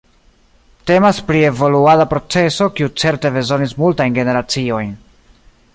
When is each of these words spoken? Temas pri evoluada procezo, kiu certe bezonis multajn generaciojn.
Temas 0.91 1.19
pri 1.27 1.43
evoluada 1.49 2.07
procezo, 2.13 2.69
kiu 2.79 2.91
certe 3.03 3.33
bezonis 3.39 3.79
multajn 3.83 4.17
generaciojn. 4.21 4.97